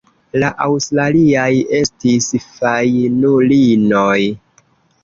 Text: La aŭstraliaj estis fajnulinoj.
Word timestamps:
La 0.43 0.47
aŭstraliaj 0.63 1.51
estis 1.81 2.33
fajnulinoj. 2.47 4.21